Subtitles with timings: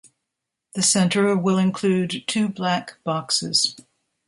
[0.73, 3.75] The centre will include two Black Boxes.